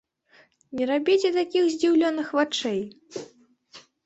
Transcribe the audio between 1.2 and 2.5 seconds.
такіх здзіўленых